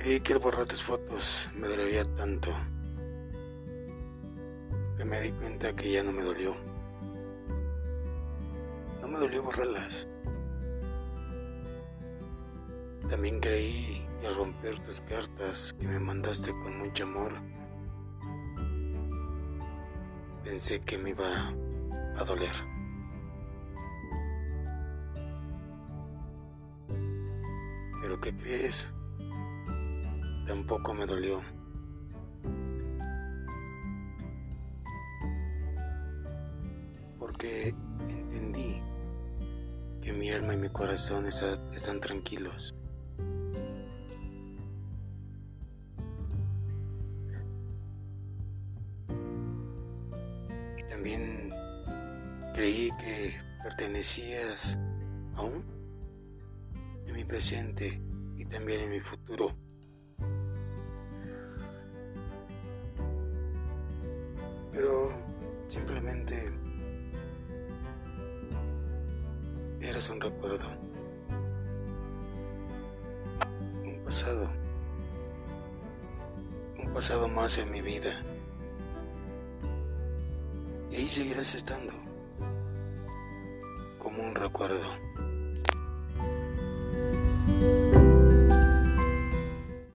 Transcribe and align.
creí 0.00 0.20
que 0.20 0.32
el 0.32 0.38
borrar 0.38 0.64
tus 0.64 0.82
fotos 0.82 1.50
me 1.56 1.68
dolería 1.68 2.04
tanto. 2.14 2.50
Pero 4.96 5.06
me 5.08 5.20
di 5.20 5.30
cuenta 5.32 5.76
que 5.76 5.92
ya 5.92 6.02
no 6.02 6.12
me 6.12 6.22
dolió. 6.22 6.56
No 9.02 9.08
me 9.08 9.18
dolió 9.18 9.42
borrarlas. 9.42 10.08
También 13.10 13.40
creí 13.40 14.06
que 14.20 14.26
al 14.26 14.36
romper 14.36 14.78
tus 14.84 15.02
cartas 15.02 15.74
que 15.78 15.86
me 15.86 15.98
mandaste 15.98 16.52
con 16.52 16.78
mucho 16.78 17.04
amor, 17.04 17.32
pensé 20.44 20.80
que 20.80 20.96
me 20.96 21.10
iba 21.10 21.48
a 22.16 22.24
doler. 22.24 22.54
Pero 28.00 28.18
¿qué 28.20 28.34
crees? 28.34 28.94
Tampoco 30.50 30.92
me 30.94 31.06
dolió. 31.06 31.40
Porque 37.20 37.72
entendí 38.08 38.82
que 40.02 40.12
mi 40.12 40.32
alma 40.32 40.54
y 40.54 40.56
mi 40.56 40.68
corazón 40.68 41.26
están 41.26 42.00
tranquilos. 42.00 42.74
Y 50.76 50.82
también 50.88 51.50
creí 52.56 52.90
que 52.98 53.34
pertenecías 53.62 54.76
aún 55.36 55.64
en 57.06 57.14
mi 57.14 57.24
presente 57.24 58.02
y 58.36 58.44
también 58.46 58.80
en 58.80 58.90
mi 58.90 58.98
futuro. 58.98 59.69
Simplemente 65.70 66.52
eras 69.80 70.10
un 70.10 70.20
recuerdo, 70.20 70.66
un 73.84 74.02
pasado, 74.04 74.50
un 76.76 76.92
pasado 76.92 77.28
más 77.28 77.56
en 77.58 77.70
mi 77.70 77.82
vida. 77.82 78.10
Y 80.90 80.96
ahí 80.96 81.06
seguirás 81.06 81.54
estando 81.54 81.92
como 84.00 84.24
un 84.24 84.34
recuerdo. 84.34 85.09